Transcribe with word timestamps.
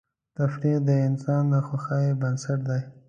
تفریح 0.37 0.77
د 0.87 0.89
انسان 1.07 1.43
د 1.53 1.55
خوښۍ 1.67 2.05
بنسټ 2.21 2.59
دی. 2.69 2.81